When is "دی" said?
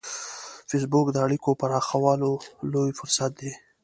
3.41-3.51